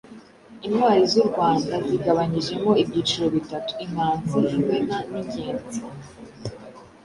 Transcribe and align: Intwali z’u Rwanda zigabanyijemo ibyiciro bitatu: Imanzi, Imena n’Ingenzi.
Intwali 0.67 1.03
z’u 1.11 1.25
Rwanda 1.29 1.73
zigabanyijemo 1.87 2.71
ibyiciro 2.81 3.25
bitatu: 3.35 3.71
Imanzi, 3.85 4.37
Imena 4.57 4.97
n’Ingenzi. 5.11 5.79